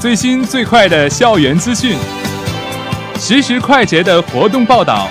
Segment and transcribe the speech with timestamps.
[0.00, 1.94] 最新最快的校园资讯，
[3.18, 5.10] 实时快捷的活动报道，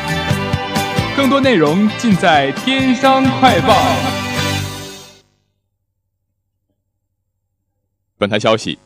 [1.15, 3.75] 更多内容尽在《天商快报》。
[8.17, 8.79] 本台消息：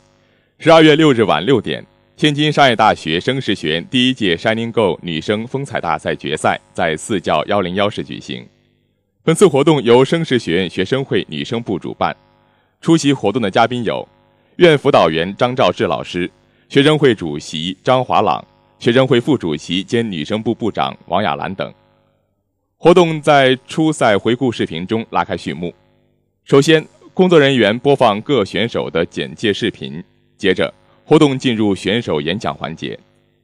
[0.58, 1.82] 十二月六日晚六点，
[2.18, 8.46] 天津商业大学生实学院第一届 Shining Go 女生风采大赛决赛在四教幺零幺室举行。
[9.22, 12.14] 本次活动由生实学院学生会女生部主办，
[12.82, 14.06] 出席活动的嘉宾有。
[14.56, 16.30] 院辅导员张兆志老师，
[16.68, 18.44] 学生会主席张华朗，
[18.78, 21.74] 学生会副主席兼女生部部长王亚兰等。
[22.76, 25.74] 活动在初赛回顾视频中拉开序幕。
[26.44, 30.00] 首先，工作人员播放各选手的简介视频，
[30.36, 30.72] 接着
[31.04, 32.96] 活动进入选手演讲环节。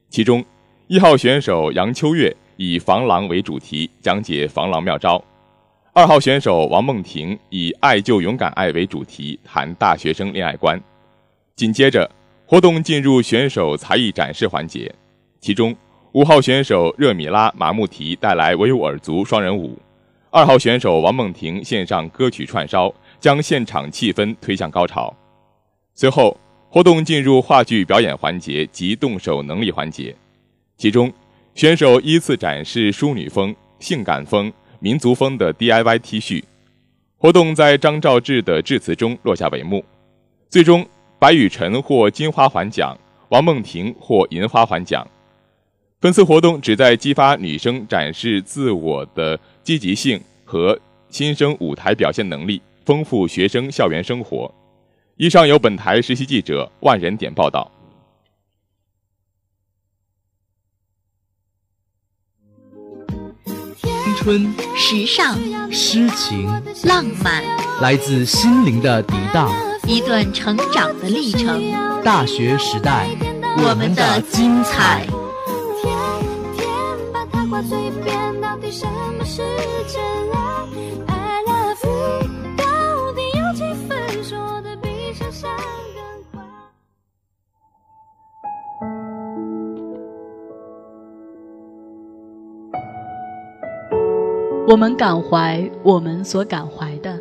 [0.09, 0.41] 其中，
[0.87, 5.21] 一号选手杨秋月以防狼为主题讲解防狼妙招。
[5.91, 10.81] 二号选手王梦婷以“爱就勇敢爱”为主题谈大学生恋爱观。
[11.55, 12.09] 紧接着，
[12.45, 14.93] 活动进入选手才艺展示环节，
[15.39, 15.75] 其中
[16.13, 19.77] 五号选手热米拉马木提带来维吾尔族双人舞，
[20.31, 25.15] 二号选手王梦婷献上歌曲串烧，将现场气氛推向高潮。
[25.93, 26.35] 随后，
[26.69, 30.15] 活动进入话剧表演环节及动手能力环节，
[30.77, 31.11] 其中
[31.53, 36.43] 选手依次展示淑女风、性感风、民族风的 DIY T 恤。
[37.17, 39.85] 活动在张兆志的致辞中落下帷幕，
[40.49, 40.83] 最终。
[41.21, 42.97] 白雨辰获金花环奖，
[43.29, 45.07] 王梦婷获银花环奖。
[45.99, 50.75] 本次活动旨在激发女生展示自我的积极性和
[51.09, 54.51] 新生舞台表现能力，丰富学生校园生活。
[55.15, 57.71] 以上由本台实习记者万人点报道。
[63.45, 65.37] 青春、时尚、
[65.71, 66.47] 诗情、
[66.85, 67.43] 浪漫，
[67.79, 69.70] 来自心灵的涤荡。
[69.87, 71.61] 一段成长的历程，
[72.03, 73.07] 大学时代，
[73.57, 75.05] 我们的精彩。
[94.67, 97.20] 我们感怀我们所感怀的。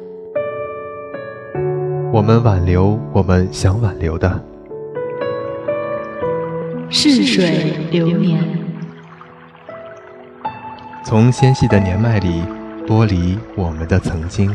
[2.13, 4.43] 我们挽留我们想挽留的，
[6.89, 8.43] 逝水流年，
[11.05, 12.43] 从纤细的年迈里
[12.85, 14.51] 剥离我们的曾经。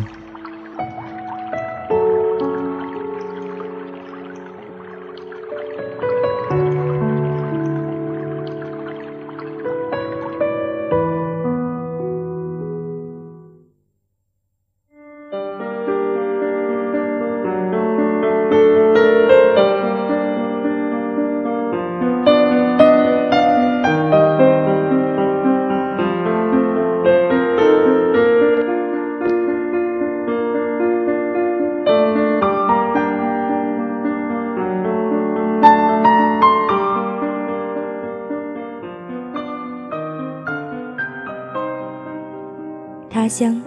[43.38, 43.62] 乡，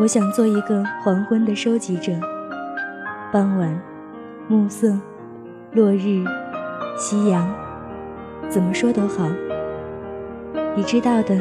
[0.00, 2.12] 我想做一个黄昏的收集者。
[3.32, 3.80] 傍晚，
[4.48, 4.92] 暮色，
[5.70, 6.24] 落日，
[6.96, 7.48] 夕阳，
[8.48, 9.30] 怎么说都好。
[10.74, 11.38] 你知道的，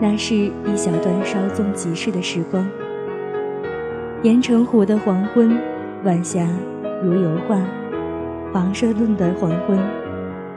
[0.00, 2.68] 那是一小段稍纵即逝的时光。
[4.24, 5.56] 盐城湖的黄昏，
[6.02, 6.48] 晚霞
[7.00, 7.60] 如油画；
[8.52, 9.78] 华盛顿的黄昏，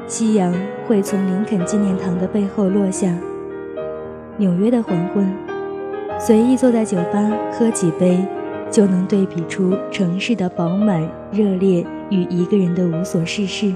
[0.07, 0.51] 夕阳
[0.87, 3.15] 会从林肯纪念堂的背后落下。
[4.37, 5.31] 纽约的黄昏。
[6.19, 8.19] 随意坐在酒吧喝几杯，
[8.69, 11.01] 就能对比出城市的饱满
[11.31, 13.73] 热烈与一个人的无所事事。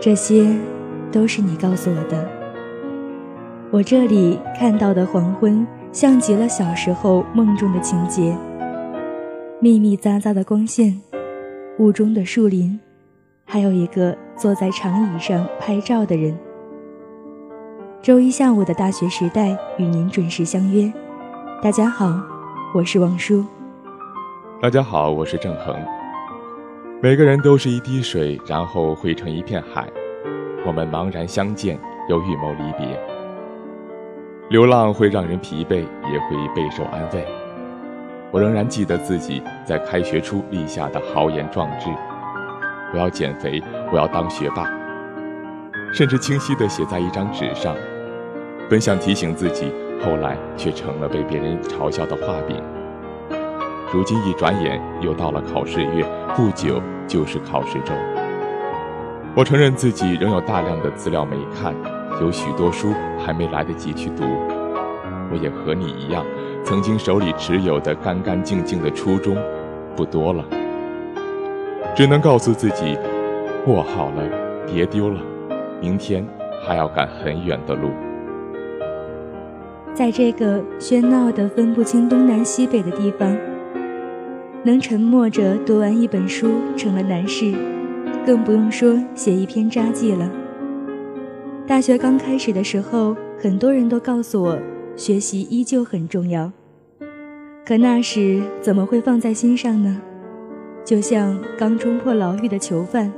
[0.00, 0.56] 这些，
[1.12, 2.26] 都是你告诉我的。
[3.70, 8.34] 我这里看到的黄昏，像极了小时候梦中的情节。
[9.60, 10.98] 密密匝匝的光线，
[11.78, 12.80] 雾中的树林，
[13.44, 16.34] 还有一个坐在长椅上拍照的人。
[18.02, 20.92] 周一下午的大学时代，与您准时相约。
[21.62, 22.20] 大家好，
[22.74, 23.46] 我是王叔。
[24.60, 25.72] 大家好，我是郑恒。
[27.00, 29.88] 每个人都是一滴水，然后汇成一片海。
[30.66, 31.78] 我们茫然相见，
[32.08, 33.00] 又预谋离别。
[34.50, 35.76] 流浪会让人疲惫，
[36.12, 37.24] 也会备受安慰。
[38.32, 41.88] 我仍然记得自己在开学初立下的豪言壮志：
[42.92, 43.62] 我要减肥，
[43.92, 44.68] 我要当学霸。
[45.94, 47.76] 甚至清晰地写在一张纸上。
[48.68, 49.70] 本想提醒自己，
[50.02, 52.56] 后来却成了被别人嘲笑的画饼。
[53.92, 56.02] 如今一转眼又到了考试月，
[56.34, 57.92] 不久就是考试周。
[59.34, 61.74] 我承认自己仍有大量的资料没看，
[62.20, 64.24] 有许多书还没来得及去读。
[65.30, 66.24] 我也和你一样，
[66.64, 69.36] 曾经手里持有的干干净净的初衷
[69.94, 70.44] 不多了，
[71.94, 72.96] 只能告诉自己：
[73.66, 74.22] 握好了，
[74.66, 75.20] 别丢了，
[75.80, 76.26] 明天
[76.66, 77.90] 还要赶很远的路。
[79.94, 83.36] 在这个喧闹的分不清东南西北的地方。
[84.64, 87.52] 能沉默着读完一本书成了难事，
[88.24, 90.30] 更不用说写一篇札记了。
[91.66, 94.58] 大学刚开始的时候，很多人都告诉我，
[94.94, 96.52] 学习依旧很重要。
[97.66, 100.00] 可那时怎么会放在心上呢？
[100.84, 103.12] 就像刚冲破牢狱的囚犯，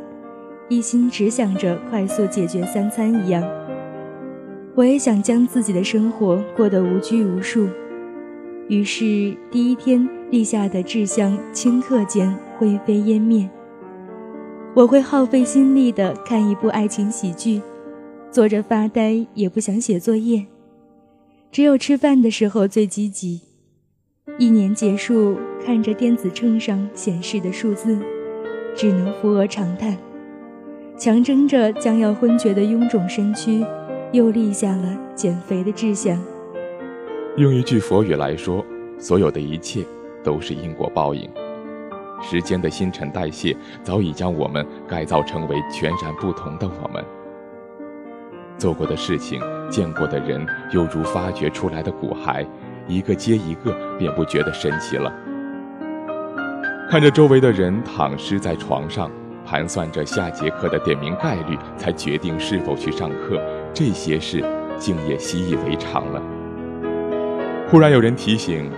[0.68, 3.42] 一心只想着快速解决三餐一样。
[4.74, 7.68] 我也想将自己的生活过得无拘无束。
[8.68, 13.48] 于是，第一天立下的志向顷刻间灰飞烟灭。
[14.74, 17.60] 我会耗费心力的看一部爱情喜剧，
[18.32, 20.46] 坐着发呆，也不想写作业。
[21.52, 23.42] 只有吃饭的时候最积极。
[24.38, 27.96] 一年结束，看着电子秤上显示的数字，
[28.74, 29.96] 只能扶额长叹，
[30.98, 33.64] 强撑着将要昏厥的臃肿身躯，
[34.14, 36.16] 又立下了减肥的志向。
[37.36, 38.64] 用一句佛语来说，
[38.96, 39.84] 所有的一切
[40.22, 41.28] 都是因果报应。
[42.22, 47.04] 时间的新陈代谢早已将我们改造成为全然不同的我们。
[48.56, 52.46] 做过的事情，见过的人，犹如发掘出来的骨骸，
[52.86, 55.12] 一个接一个，便不觉得神奇了。
[56.88, 59.10] 看着周围的人躺尸在床上，
[59.44, 63.42] 盘算着下节课的点名概率，才决定是否去上课，
[63.74, 64.42] 这些事
[64.78, 66.22] 竟也习以为常了。
[67.68, 68.70] 忽然有人提醒，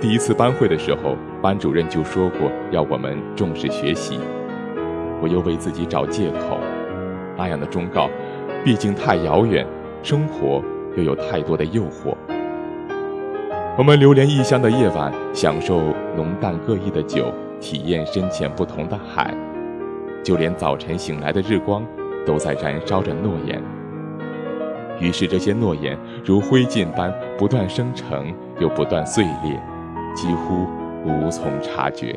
[0.00, 4.18] 第一次班会的时候，班主任就说过要我们重视学习。
[5.22, 6.58] 我又为自己找借口，
[7.36, 8.08] 那样的忠告，
[8.64, 9.66] 毕竟太遥远，
[10.02, 10.62] 生活
[10.96, 12.16] 又有太多的诱惑。
[13.76, 17.26] 我们流连异乡的夜晚，享受浓淡各异的酒，
[17.60, 19.34] 体验深浅不同的海，
[20.22, 21.84] 就连早晨醒来的日光，
[22.24, 23.62] 都在燃烧着诺言。
[25.00, 29.60] 于是，这些诺言如灰烬般不断生成，又不断碎裂，
[30.14, 30.66] 几乎
[31.04, 32.16] 无从察觉。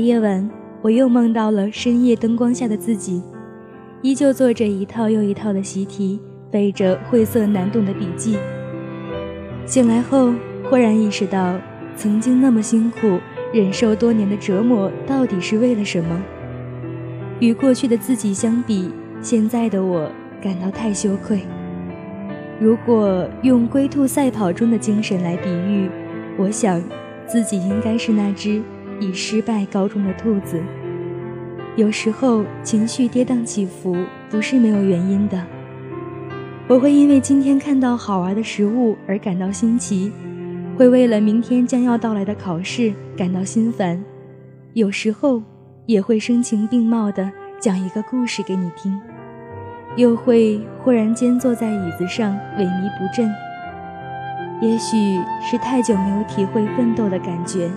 [0.00, 0.48] 夜晚，
[0.82, 3.22] 我又梦到了深夜灯光下的自己，
[4.02, 8.36] 依旧做着一套又一套的习题，背着晦涩难懂的笔记。
[9.66, 10.32] 醒来后，
[10.68, 11.56] 忽然意识到，
[11.96, 13.18] 曾经那么辛苦
[13.52, 16.22] 忍受多年的折磨，到底是为了什么？
[17.38, 18.90] 与过去的自己相比，
[19.20, 20.10] 现在的我
[20.42, 21.40] 感到太羞愧。
[22.58, 25.88] 如果用龟兔赛跑中的精神来比喻，
[26.38, 26.82] 我想，
[27.26, 28.62] 自己应该是那只。
[29.00, 30.60] 以失败告终的兔子，
[31.74, 33.96] 有时候情绪跌宕起伏，
[34.28, 35.42] 不是没有原因的。
[36.68, 40.12] 我会因为今天看到好玩的食物而感到新奇，
[40.76, 44.00] 会为了明天将要到来的考试感到心烦，
[44.74, 45.42] 有时候
[45.86, 47.28] 也会声情并茂地
[47.58, 49.00] 讲一个故事给你听，
[49.96, 53.28] 又会忽然间坐在椅子上萎靡不振。
[54.60, 57.70] 也许是太久没有体会奋斗的感觉。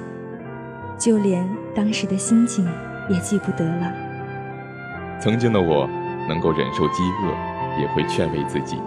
[0.97, 2.67] 就连当时的心情
[3.09, 3.91] 也记不得了。
[5.19, 5.89] 曾经的我
[6.27, 8.77] 能够忍受饥饿，也会劝慰自己。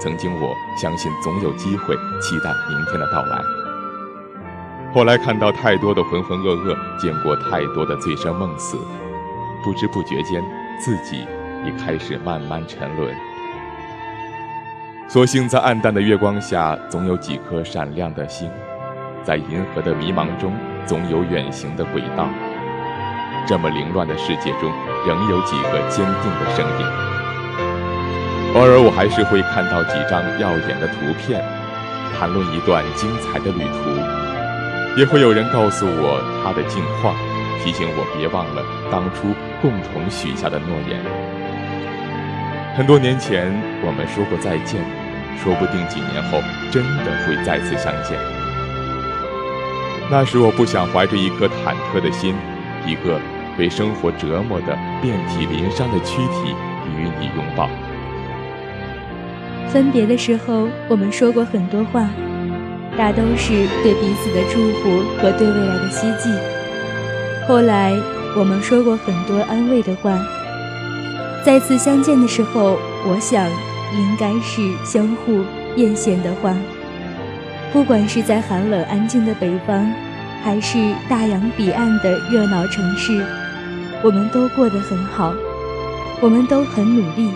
[0.00, 3.40] 曾经我相信总有机会，期待明天的到来。
[4.94, 8.78] 后来看到太多的浑浑噩噩，见过太多的醉生梦死，
[9.62, 10.42] 不知不觉间，
[10.80, 11.26] 自己
[11.64, 13.14] 已开始慢慢沉沦。
[15.08, 18.48] 所幸在暗淡的月光下，总有几颗闪亮的星；
[19.24, 20.52] 在银河的迷茫中，
[20.88, 22.26] 总有远行的轨道。
[23.46, 24.72] 这么凌乱的世界中，
[25.06, 26.86] 仍有几个坚定的身影。
[28.54, 31.44] 偶尔，我还是会看到几张耀眼的图片，
[32.16, 34.98] 谈论一段精彩的旅途。
[34.98, 37.14] 也会有人告诉我他的近况，
[37.62, 39.28] 提醒我别忘了当初
[39.60, 40.98] 共同许下的诺言。
[42.74, 43.52] 很多年前，
[43.84, 44.80] 我们说过再见，
[45.36, 46.40] 说不定几年后
[46.72, 48.37] 真的会再次相见。
[50.10, 52.34] 那时，我不想怀着一颗忐忑的心，
[52.86, 53.20] 一个。
[53.58, 56.54] 被生活折磨的遍体鳞伤的躯体
[56.96, 57.68] 与你拥抱。
[59.68, 62.08] 分别的时候，我们说过很多话，
[62.96, 66.30] 大都是对彼此的祝福和对未来的希冀。
[67.48, 67.92] 后来，
[68.36, 70.16] 我们说过很多安慰的话。
[71.44, 75.42] 再次相见的时候，我想应该是相互
[75.74, 76.54] 艳羡的话。
[77.72, 79.92] 不管是在寒冷安静的北方，
[80.42, 83.24] 还是大洋彼岸的热闹城市。
[84.02, 85.34] 我们都过得很好，
[86.20, 87.30] 我们都很努力。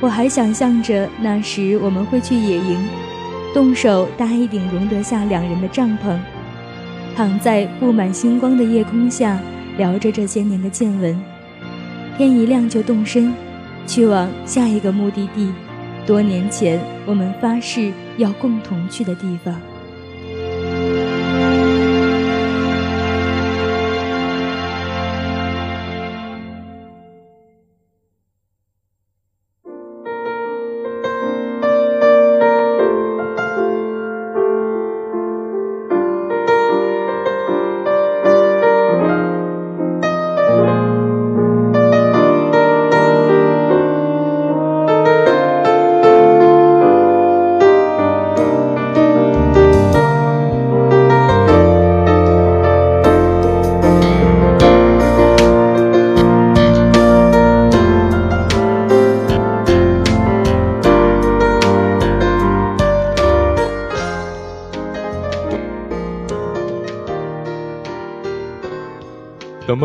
[0.00, 2.88] 我还想象着那时我们会去野营，
[3.52, 6.16] 动手搭一顶容得下两人的帐篷，
[7.16, 9.40] 躺在布满星光的夜空下，
[9.76, 11.20] 聊着这些年的见闻。
[12.16, 13.34] 天一亮就动身，
[13.88, 15.52] 去往下一个目的地，
[16.08, 19.77] 多年前我们发誓要共同去的地方。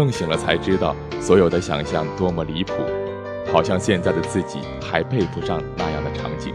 [0.04, 2.74] 梦醒了，才知道所有的想象多么离谱，
[3.54, 6.54] 好像现在的自己还配不上那样的场景。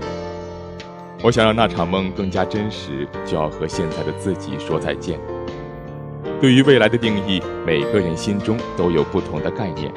[1.23, 5.19] 我想让那场梦更加真实，就要和现在的自己说再见。
[6.43, 9.91] 对于未来的定义，每个人心中都有不同的概念，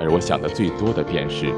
[0.00, 1.52] 而我想的最多的便是，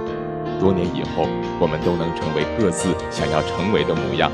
[0.59, 1.29] 多年以后，
[1.61, 4.29] 我们都能成为各自想要成为的模样，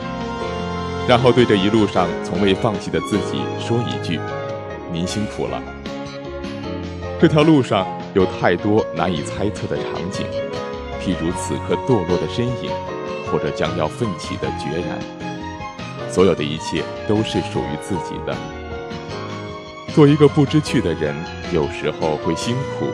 [1.07, 4.19] 然后对这一路上从未放弃的自己说一句
[4.91, 5.63] ：“您辛苦了。”
[7.23, 10.27] 这条路上有太多难以猜测的场景，
[11.01, 12.69] 譬如此刻堕落的身影，
[13.31, 14.99] 或者将要奋起的决然。
[16.11, 18.37] 所有的一切都是属于自己的。
[19.95, 21.15] 做一个不知趣的人，
[21.53, 22.87] 有时候会辛苦，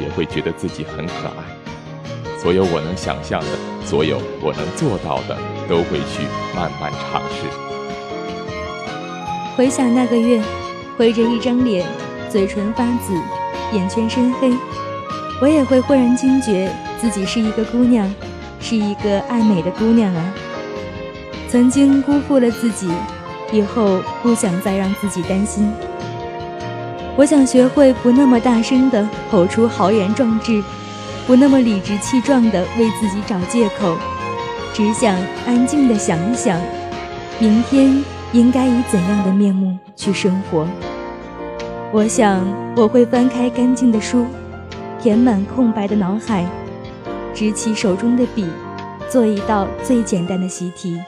[0.00, 2.38] 也会觉得自己很可爱。
[2.38, 5.36] 所有我能想象的，所有我能做到的，
[5.68, 6.22] 都会去
[6.54, 7.42] 慢慢尝试。
[9.56, 10.40] 回想那个月，
[10.96, 11.84] 灰着一张脸，
[12.30, 13.20] 嘴唇发紫。
[13.74, 14.52] 眼圈深黑，
[15.40, 18.08] 我也会忽然惊觉自己是一个姑娘，
[18.60, 20.34] 是一个爱美的姑娘啊！
[21.48, 22.88] 曾经辜负了自己，
[23.52, 25.70] 以后不想再让自己担心。
[27.16, 30.62] 我想学会不那么大声的吼出豪言壮志，
[31.26, 33.96] 不那么理直气壮的为自己找借口，
[34.72, 35.16] 只想
[35.46, 36.60] 安静的想一想，
[37.38, 40.66] 明天应该以怎样的面目去生活。
[41.94, 42.44] 我想
[42.76, 44.26] 我会翻开干净的书，
[45.00, 46.44] 填满空白的脑海，
[47.32, 48.44] 执起手中的笔，
[49.08, 51.00] 做一道最简单的习题。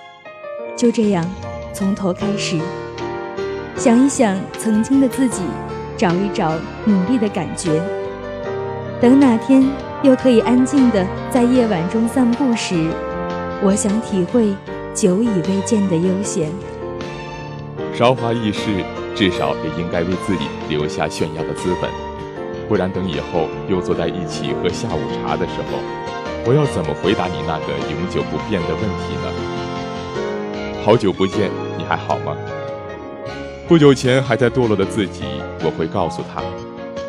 [0.77, 1.29] 就这样，
[1.73, 2.57] 从头开始，
[3.75, 5.43] 想一想曾经的自己，
[5.97, 6.53] 找一找
[6.85, 7.83] 努力的感觉。
[9.01, 9.69] 等哪天
[10.05, 12.89] 又可以安静的在夜晚中散步时，
[13.61, 14.55] 我想体会
[14.95, 16.49] 久已未见的悠闲。
[17.97, 18.85] 韶华易逝。
[19.17, 21.91] 至少也应该为自己留下炫耀的资本，
[22.69, 25.79] 不然等以后又坐在一起喝下午茶的时候，
[26.45, 30.85] 我要怎么回答你那个永久不变的问题呢？
[30.85, 32.37] 好久不见，你还好吗？
[33.67, 35.23] 不久前还在堕落的自己，
[35.65, 36.43] 我会告诉他：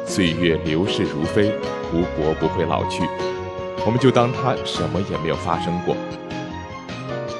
[0.05, 1.51] 岁月流逝如飞，
[1.91, 3.03] 无国不会老去，
[3.85, 5.93] 我们就当它什么也没有发生过。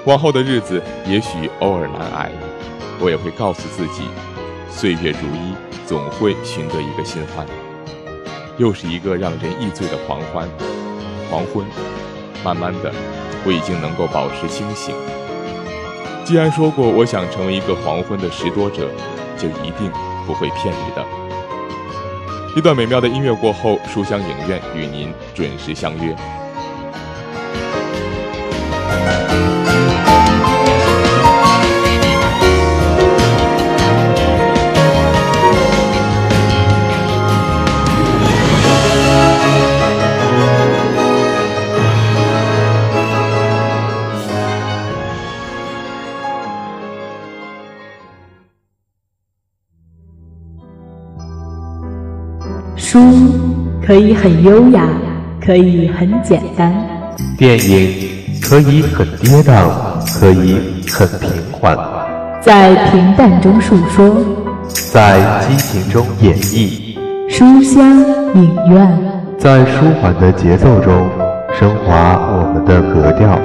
[0.04, 2.30] 往后的日子也许偶尔难挨。
[3.00, 4.04] 我也会告诉自己，
[4.70, 5.54] 岁月如一，
[5.86, 7.46] 总会寻得一个新欢。
[8.58, 10.50] 又是一个让人易醉的黄昏，
[11.30, 11.64] 黄昏，
[12.44, 12.92] 慢慢的，
[13.46, 14.96] 我已经能够保持清醒。
[16.26, 18.90] 既然说过我想成为一个黄昏的拾掇者，
[19.38, 19.92] 就一定
[20.26, 21.06] 不会骗你的。
[22.56, 26.16] 一段美妙的音乐过后，书香影院与您准时相约。
[53.88, 54.84] 可以很优雅，
[55.40, 56.70] 可以很简单；
[57.38, 58.10] 电影
[58.42, 59.70] 可以很跌宕，
[60.20, 60.60] 可以
[60.92, 61.74] 很平缓。
[62.42, 64.14] 在平淡中述说，
[64.92, 66.98] 在激情中演绎。
[67.30, 67.98] 书香
[68.36, 69.00] 影院，
[69.38, 71.10] 在舒缓的节奏中
[71.58, 73.40] 升华我们的格调。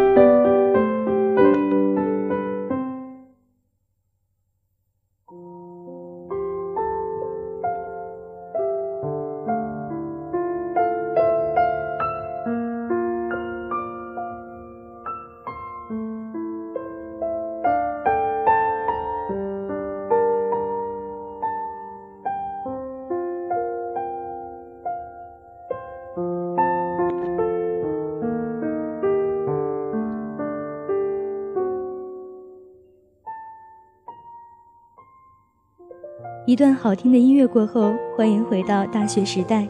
[36.52, 39.66] 一段好听的音乐过后，欢迎回到大学时代，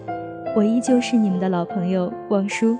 [0.56, 2.76] 我依旧是你们的老朋友望舒。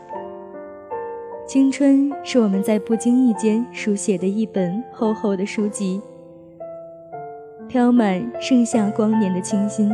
[1.47, 6.03] 青春是我们在不经意间书写的一本厚厚的书籍，
[7.69, 9.89] 飘满盛夏光年的清新。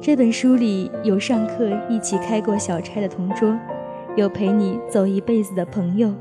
[0.00, 3.58] 这本书里有上课一起开过小差的同桌，
[4.14, 6.14] 有陪你走一辈子的朋友，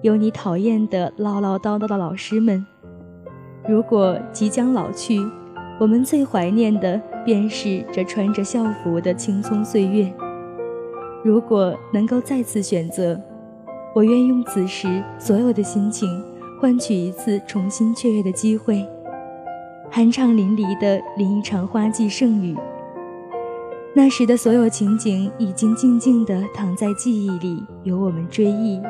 [0.00, 2.66] 有你讨厌的唠唠叨叨的老师们。
[3.68, 5.20] 如果即将老去，
[5.78, 10.10] 我们最怀念的便是这穿着校服的青葱岁月。
[11.22, 13.20] 如果能够再次选择，
[13.94, 16.08] 我愿用此时所有的心情，
[16.60, 18.86] 换取一次重新雀跃的机会，
[19.92, 22.56] 酣畅淋漓的淋一场花季盛雨。
[23.92, 28.80] 那时的所有情景已经静静地躺在记忆里，由我们追忆。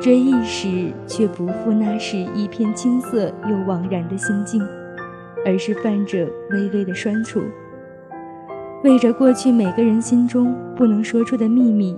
[0.00, 4.62] 追忆时，却不复那时一片青涩又惘然的心境。
[5.44, 7.42] 而是泛着微微的酸楚，
[8.82, 11.96] 为着过去每个人心中不能说出的秘密，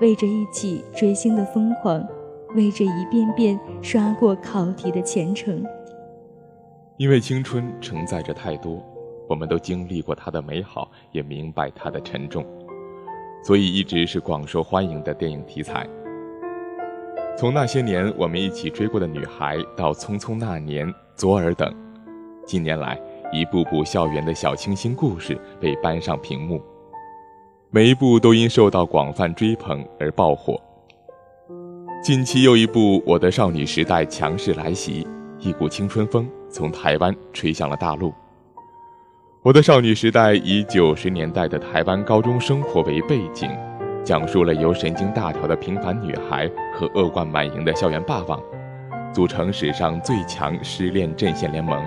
[0.00, 2.02] 为着一起追星的疯狂，
[2.54, 5.64] 为着一遍遍刷过考题的虔诚。
[6.96, 8.82] 因为青春承载着太多，
[9.28, 12.44] 我们都经历过它的美好，也明白它的沉重，
[13.44, 15.86] 所以一直是广受欢迎的电影题材。
[17.36, 21.72] 从那些年我们一起追过的女孩，到《匆匆那年》《左耳》等。
[22.48, 22.98] 近年来，
[23.30, 26.58] 一部部校园的小清新故事被搬上屏幕，
[27.68, 30.58] 每一部都因受到广泛追捧而爆火。
[32.02, 35.06] 近期又一部《我的少女时代》强势来袭，
[35.38, 38.08] 一股青春风从台湾吹向了大陆。
[39.42, 43.50] 《我的少女时代》以九十年代的台湾高中生活为背景，
[44.02, 48.42] 讲述了由神经大条的平凡女孩和恶贯满盈的校园霸王，
[49.12, 51.78] 组成史上最强失恋阵线联盟。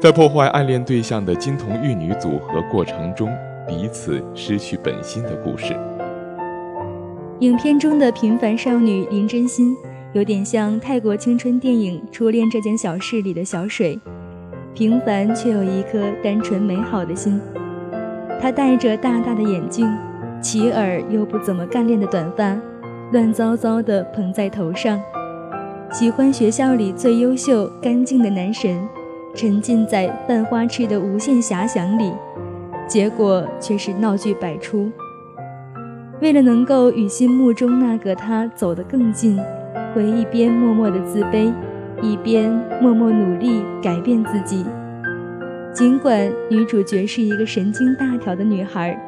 [0.00, 3.28] 在破坏暗恋对象的金童玉女组合过程中，
[3.68, 5.76] 彼此失去本心的故事。
[7.40, 9.76] 影片中的平凡少女林真心，
[10.14, 14.00] 有点像泰国青春电影《初恋这件小事》里的小水，
[14.72, 17.38] 平凡却有一颗单纯美好的心。
[18.40, 19.86] 她戴着大大的眼镜，
[20.40, 22.58] 齐耳又不怎么干练的短发，
[23.12, 24.98] 乱糟糟的蓬在头上，
[25.92, 28.80] 喜欢学校里最优秀、干净的男神。
[29.34, 32.12] 沉浸在犯花痴的无限遐想里，
[32.86, 34.90] 结果却是闹剧百出。
[36.20, 39.40] 为了能够与心目中那个他走得更近，
[39.94, 41.52] 会一边默默的自卑，
[42.02, 44.66] 一边默默努力改变自己。
[45.72, 49.00] 尽管女主角是一个神经大条的女孩，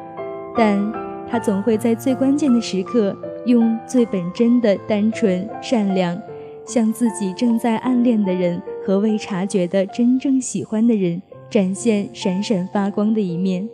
[0.55, 0.91] 但
[1.29, 6.17] 她总会在最关键的时刻，用最本真的单纯善良，
[6.65, 8.59] 向自己正在暗恋的人。
[8.85, 13.67] 和未察觉的真正喜欢的人展现闪闪发光的一面。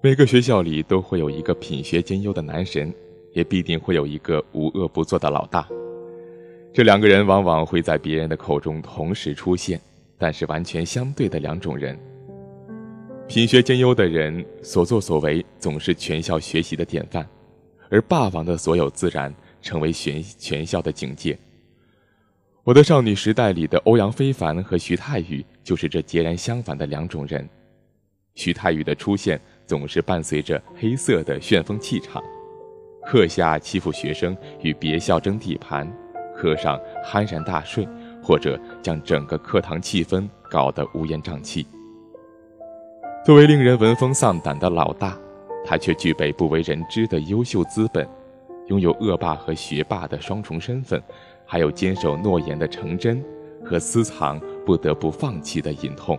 [0.00, 2.92] 每个学校里都会有一个品学兼优的男神，
[3.34, 5.68] 也必定会有一个无恶不作的老大。
[6.72, 9.78] 这两个人往往会在别人的口中同时出现，
[10.16, 11.98] 但是完全相对的两种人。
[13.28, 17.28] 品学兼优的人所作所为总是全校学习的典范，
[17.90, 21.38] 而霸王的所有自然成为全全校的警戒。
[22.70, 27.44] 我的少女时代里的欧阳非凡和徐太宇就是这截然相反的两种人。
[28.36, 32.22] 徐太宇的出现总是伴随着黑色的旋风气场，
[33.04, 35.92] 课下欺负学生，与别校争地盘，
[36.32, 37.84] 课上酣然大睡，
[38.22, 41.66] 或者将整个课堂气氛搞得乌烟瘴气。
[43.24, 45.18] 作为令人闻风丧胆的老大，
[45.66, 48.08] 他却具备不为人知的优秀资本，
[48.68, 51.02] 拥有恶霸和学霸的双重身份。
[51.52, 53.20] 还有坚守诺言的成真，
[53.64, 56.16] 和私藏不得不放弃的隐痛。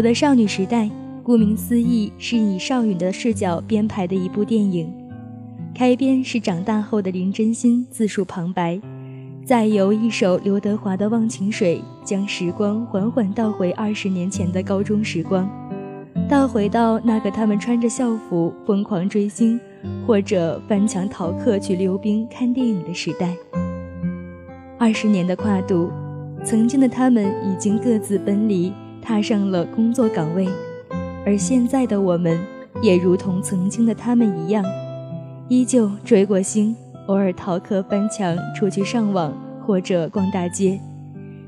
[0.00, 0.88] 我的少女时代，
[1.22, 4.90] 顾名思义，是以少女的视角编排的一部电影。
[5.74, 8.80] 开篇是长大后的林真心自述旁白，
[9.44, 15.46] 再由一首刘德华的《忘情水》，将时光缓缓倒回二十年前的高中时光，
[16.30, 19.60] 倒回到那个他们穿着校服疯狂追星，
[20.06, 23.36] 或者翻墙逃课去溜冰看电影的时代。
[24.78, 25.90] 二十年的跨度，
[26.42, 28.72] 曾经的他们已经各自奔离。
[29.02, 30.48] 踏上了工作岗位，
[31.24, 32.38] 而现在的我们，
[32.82, 34.64] 也如同曾经的他们一样，
[35.48, 36.74] 依旧追过星，
[37.06, 39.32] 偶尔逃课翻墙出去上网
[39.66, 40.80] 或者逛大街，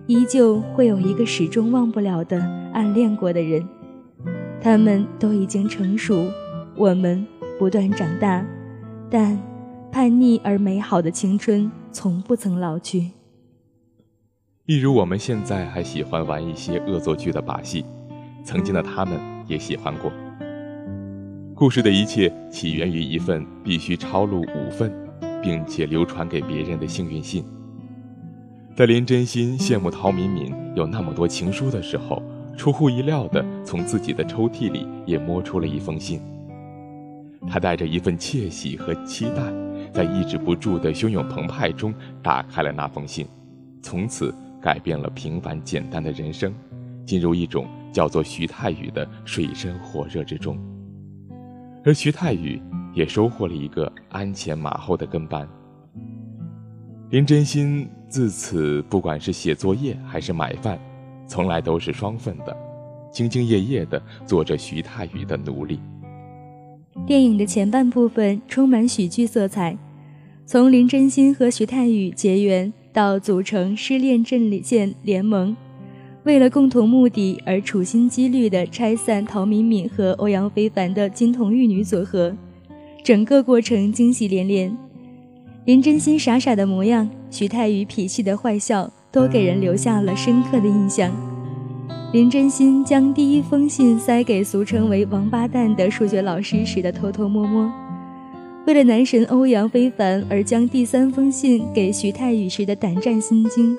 [0.06, 2.40] 依旧会有一个始终忘不了的
[2.72, 3.66] 暗恋过的人。
[4.60, 6.26] 他们都已经成熟，
[6.76, 7.26] 我们
[7.58, 8.44] 不断长大，
[9.10, 9.38] 但
[9.90, 13.10] 叛逆而美好的青春从不曾老去。
[14.66, 17.84] 例如我们现在还喜欢玩一些恶作剧的把戏，
[18.44, 20.12] 曾经的他们也喜欢过。
[21.52, 24.92] 故事的一切起源于一份必须抄录五份，
[25.42, 27.44] 并且流传给别人的幸运信。
[28.76, 32.22] 在林真心羡慕陶敏敏有那么多情书的时候，
[32.56, 36.20] 出乎意料的从自己的抽屉里也摸出了一封信。
[37.48, 39.42] 他带着一份窃喜和期待，
[39.92, 43.26] 在抑制不住的汹涌澎湃中打开了那封信，
[43.82, 44.32] 从此。
[44.62, 46.54] 改变了平凡简单的人生，
[47.04, 50.56] 进入一种叫做徐太宇的水深火热之中，
[51.84, 52.62] 而徐太宇
[52.94, 55.46] 也收获了一个鞍前马后的跟班。
[57.10, 60.78] 林真心自此不管是写作业还是买饭，
[61.26, 62.56] 从来都是双份的，
[63.12, 65.80] 兢兢业业地做着徐太宇的奴隶。
[67.06, 69.76] 电影的前半部分充满喜剧色彩，
[70.46, 72.72] 从林真心和徐太宇结缘。
[72.92, 75.56] 到组成失恋阵线联盟，
[76.24, 82.36] 为了共同目的而处心积虑地拆散陶敏敏和欧阳非凡的金童玉女组合，
[83.02, 84.76] 整个过程惊喜连连。
[85.64, 91.10] 林真心傻傻的模样，徐太宇痞气的坏笑，都给人留下了深刻的印象。
[92.12, 97.72] 林真心将第一封信塞给俗称为“王八蛋”的数学老师时的偷偷摸摸。
[98.64, 103.76] 为了男神欧阳非凡而将第三封信给徐太宇时的胆战心惊，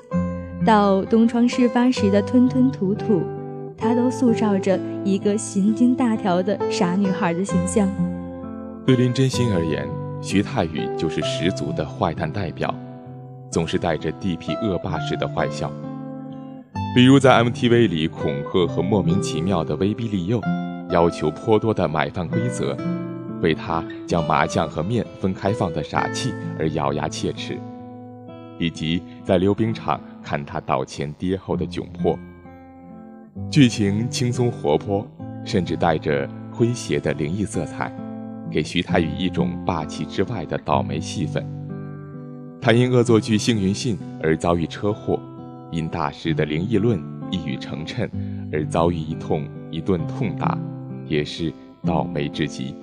[0.64, 3.22] 到东窗事发时的吞吞吐吐，
[3.78, 7.88] 他都塑造着一个心惊大条的傻女孩的形象。
[8.84, 9.88] 对林真心而言，
[10.20, 12.72] 徐太宇就是十足的坏蛋代表，
[13.50, 15.72] 总是带着地痞恶霸式的坏笑，
[16.94, 20.38] 比如在 MTV 里恐吓和莫名其妙的威逼利诱，
[20.90, 22.76] 要求颇多的买饭规则。
[23.44, 27.58] 为他将麻酱和面分开放的傻气而咬牙切齿，
[28.58, 32.18] 以及在溜冰场看他倒前跌后的窘迫。
[33.50, 35.06] 剧情轻松活泼，
[35.44, 36.26] 甚至带着
[36.56, 37.94] 诙谐的灵异色彩，
[38.50, 41.44] 给徐太宇一种霸气之外的倒霉戏份。
[42.62, 45.20] 他因恶作剧幸运信而遭遇车祸，
[45.70, 46.98] 因大师的灵异论
[47.30, 48.08] 一语成谶
[48.50, 50.58] 而遭遇一痛一顿痛打，
[51.06, 51.52] 也是
[51.84, 52.74] 倒霉至极。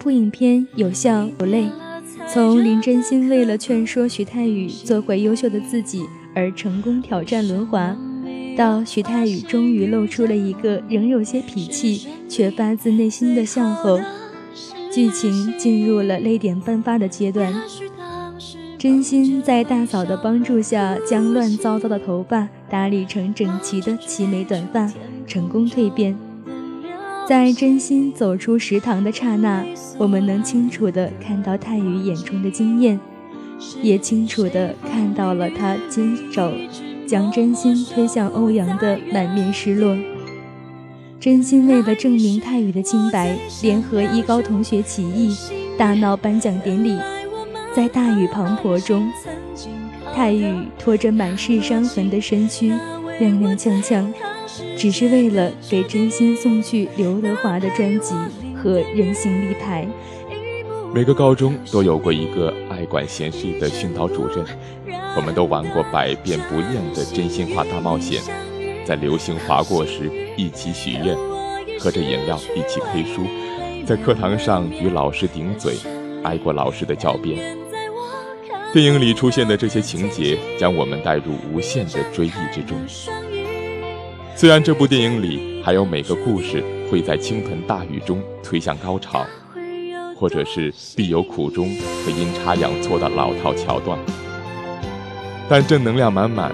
[0.00, 1.68] 部影片有笑有泪，
[2.26, 7.94] 从林真心为了劝说徐太宇做回优秀的自己而成功挑战轮滑，
[8.56, 14.00] 到徐太宇终于露出了一个仍有些痞气却发自内心的笑后，
[14.90, 17.52] 剧情进入了泪点迸发的阶段。
[18.78, 24.90] 真心在大嫂的帮助下，将乱糟糟的头发打理成整齐的齐眉短发，
[25.26, 26.16] 成功蜕变。
[27.30, 29.64] 在真心走出食堂的刹那，
[29.96, 32.98] 我们能清楚地看到泰宇眼中的惊艳，
[33.80, 36.52] 也清楚地看到了他亲手
[37.06, 39.96] 将真心推向欧阳的满面失落。
[41.20, 45.32] 真心为了证明泰宇的清白，联合一高同学起义，
[45.78, 46.98] 大闹颁奖典礼。
[47.76, 49.08] 在大雨滂沱中，
[50.16, 52.72] 泰宇拖着满是伤痕的身躯，
[53.20, 54.04] 踉踉跄跄。
[54.76, 58.14] 只是为了给真心送去刘德华的专辑
[58.56, 59.86] 和人形立牌。
[60.92, 64.44] 每个高中都有过一个爱管闲事的训导主任，
[65.16, 68.20] 我们都玩过百变不厌的真心话大冒险，
[68.84, 71.16] 在流星划过时一起许愿，
[71.78, 73.22] 喝着饮料一起 K 书，
[73.86, 75.74] 在课堂上与老师顶嘴，
[76.24, 77.56] 挨过老师的教鞭。
[78.72, 82.76] 电影里出现的这些情节，将我们带入无限的追忆之中。
[84.40, 89.22] 虽然这部电影里还有每个故事会在倾盆大雨中推向高潮，
[90.16, 91.68] 或者是必有苦衷
[92.02, 93.98] 和阴差阳错的老套桥段，
[95.46, 96.52] 但正能量满满。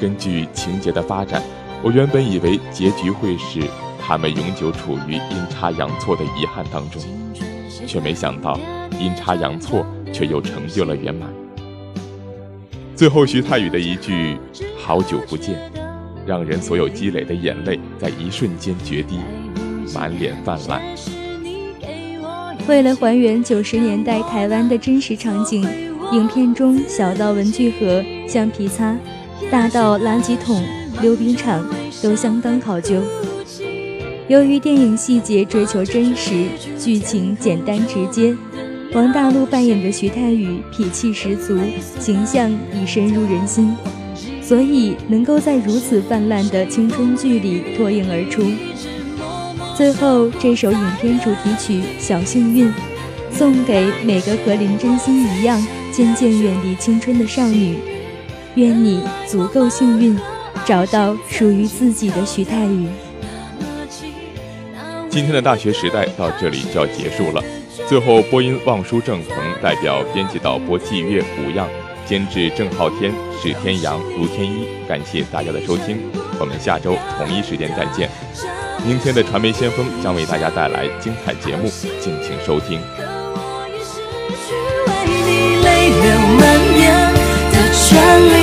[0.00, 1.42] 根据情节的发展，
[1.82, 3.60] 我原本以为结局会是
[4.00, 7.02] 他们永久处于阴差阳错的遗憾当中，
[7.88, 8.56] 却没想到
[9.00, 11.28] 阴差阳错却又成就了圆满。
[12.94, 14.38] 最后，徐太宇的一句
[14.78, 15.58] “好久不见”。
[16.30, 19.18] 让人所有积累的眼泪在一瞬间决堤，
[19.92, 20.80] 满脸泛滥。
[22.68, 25.66] 为了还原九十年代台湾的真实场景，
[26.12, 28.96] 影片中小到文具盒、橡皮擦，
[29.50, 30.62] 大到垃圾桶、
[31.02, 31.66] 溜冰场，
[32.00, 33.02] 都相当考究。
[34.28, 36.44] 由于电影细节追求真实，
[36.78, 38.36] 剧情简单直接，
[38.92, 41.58] 王大陆扮演的徐太宇痞气十足，
[41.98, 43.74] 形象已深入人心。
[44.50, 48.42] 所以能够在如此泛滥的青春剧里脱颖而出。
[49.76, 52.66] 最后，这首影片主题曲《小幸运》，
[53.30, 57.78] 送给每个和林真心一样渐渐远离青春的少女。
[58.56, 60.18] 愿你足够幸运，
[60.66, 62.88] 找到属于自己的徐太宇。
[65.08, 67.40] 今天的大学时代到这里就要结束了。
[67.88, 71.68] 最后，播音望舒正鹏代表编辑导播季月五样。
[72.10, 75.96] 监制郑浩天、史天阳、卢天一，感谢大家的收听，
[76.40, 78.10] 我们下周同一时间再见。
[78.84, 81.70] 明天的传媒先锋将为大家带来精彩节目，
[82.00, 82.80] 敬请收听。
[87.52, 88.39] 的